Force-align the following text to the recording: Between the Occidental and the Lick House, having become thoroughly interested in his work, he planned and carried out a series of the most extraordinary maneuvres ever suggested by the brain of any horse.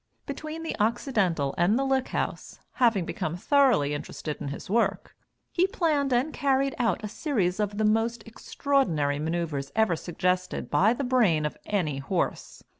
Between 0.25 0.63
the 0.63 0.75
Occidental 0.79 1.53
and 1.59 1.77
the 1.77 1.83
Lick 1.83 2.07
House, 2.07 2.59
having 2.71 3.05
become 3.05 3.35
thoroughly 3.37 3.93
interested 3.93 4.41
in 4.41 4.47
his 4.47 4.67
work, 4.67 5.15
he 5.51 5.67
planned 5.67 6.11
and 6.11 6.33
carried 6.33 6.73
out 6.79 7.03
a 7.03 7.07
series 7.07 7.59
of 7.59 7.77
the 7.77 7.85
most 7.85 8.25
extraordinary 8.27 9.19
maneuvres 9.19 9.71
ever 9.75 9.95
suggested 9.95 10.71
by 10.71 10.93
the 10.93 11.03
brain 11.03 11.45
of 11.45 11.55
any 11.67 11.99
horse. 11.99 12.63